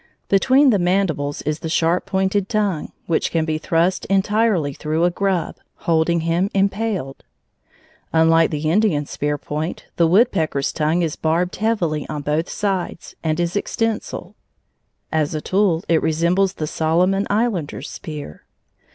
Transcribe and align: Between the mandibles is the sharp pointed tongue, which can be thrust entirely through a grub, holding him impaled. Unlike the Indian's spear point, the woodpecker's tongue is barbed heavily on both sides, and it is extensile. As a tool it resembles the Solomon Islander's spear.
Between 0.29 0.71
the 0.71 0.79
mandibles 0.79 1.43
is 1.43 1.59
the 1.59 1.69
sharp 1.69 2.07
pointed 2.07 2.49
tongue, 2.49 2.91
which 3.05 3.29
can 3.29 3.45
be 3.45 3.59
thrust 3.59 4.05
entirely 4.05 4.73
through 4.73 5.03
a 5.03 5.11
grub, 5.11 5.57
holding 5.75 6.21
him 6.21 6.49
impaled. 6.55 7.23
Unlike 8.11 8.49
the 8.49 8.67
Indian's 8.71 9.11
spear 9.11 9.37
point, 9.37 9.85
the 9.97 10.07
woodpecker's 10.07 10.73
tongue 10.73 11.03
is 11.03 11.15
barbed 11.15 11.57
heavily 11.57 12.07
on 12.09 12.23
both 12.23 12.49
sides, 12.49 13.15
and 13.23 13.39
it 13.39 13.43
is 13.43 13.53
extensile. 13.55 14.33
As 15.11 15.35
a 15.35 15.39
tool 15.41 15.83
it 15.87 16.01
resembles 16.01 16.53
the 16.53 16.65
Solomon 16.65 17.27
Islander's 17.29 17.87
spear. 17.91 18.47